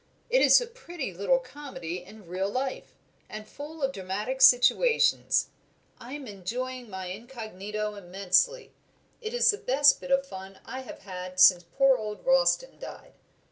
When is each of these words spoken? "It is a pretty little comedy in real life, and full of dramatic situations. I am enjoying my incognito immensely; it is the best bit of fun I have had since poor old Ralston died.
"It 0.31 0.41
is 0.41 0.59
a 0.59 0.65
pretty 0.65 1.13
little 1.13 1.37
comedy 1.37 2.01
in 2.03 2.25
real 2.25 2.49
life, 2.49 2.95
and 3.29 3.47
full 3.47 3.83
of 3.83 3.91
dramatic 3.91 4.41
situations. 4.41 5.49
I 5.99 6.13
am 6.13 6.25
enjoying 6.25 6.89
my 6.89 7.05
incognito 7.05 7.93
immensely; 7.93 8.73
it 9.21 9.35
is 9.35 9.51
the 9.51 9.59
best 9.59 10.01
bit 10.01 10.09
of 10.09 10.25
fun 10.25 10.59
I 10.65 10.79
have 10.79 11.03
had 11.03 11.39
since 11.39 11.61
poor 11.77 11.97
old 11.97 12.25
Ralston 12.25 12.79
died. 12.79 13.13